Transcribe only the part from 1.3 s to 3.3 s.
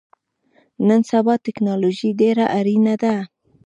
ټکنالوژی ډیره اړینه ده